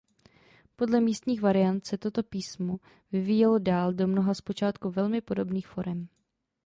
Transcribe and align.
Podle 0.75 1.01
místních 1.01 1.41
variant 1.41 1.85
se 1.85 1.97
toto 1.97 2.23
písmo 2.23 2.77
vyvíjelo 3.11 3.59
dál 3.59 3.93
do 3.93 4.07
mnoha 4.07 4.33
zpočátku 4.33 4.89
velmi 4.91 5.21
podobných 5.21 5.67
forem. 5.67 6.07